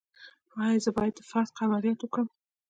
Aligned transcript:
ایا 0.63 0.79
زه 0.85 0.91
باید 0.97 1.13
د 1.15 1.21
فتق 1.29 1.55
عملیات 1.65 1.99
وکړم؟ 2.01 2.27